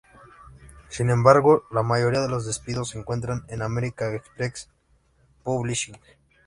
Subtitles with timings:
[0.89, 4.67] Sin embargo, la mayoría de los despidos se encuentran en American Express
[5.43, 5.95] Publishing.